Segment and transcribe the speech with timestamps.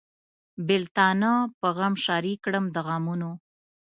[0.67, 3.31] بېلتانه په غم شریک کړم د غمجنو.